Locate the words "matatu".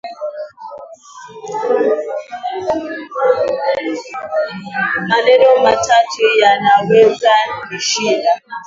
5.63-6.21